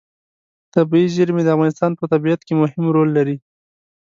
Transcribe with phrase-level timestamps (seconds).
[0.73, 3.37] طبیعي زیرمې د افغانستان په طبیعت کې مهم رول لري.